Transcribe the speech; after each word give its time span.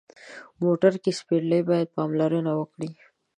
موټر 0.63 0.93
کې 1.03 1.11
سپرلي 1.19 1.61
باید 1.69 1.93
پاملرنه 1.95 2.51
وکړي. 2.55 2.91